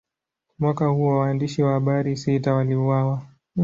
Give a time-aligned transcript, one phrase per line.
[0.59, 3.21] Mwaka huo, waandishi wa habari sita waliuawa.